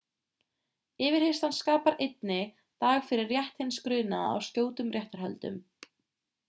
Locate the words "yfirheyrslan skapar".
1.07-1.97